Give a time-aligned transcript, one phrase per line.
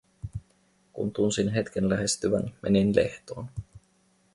[0.93, 3.47] Kun tunsin hetken lähestyvän, menin lehtoon.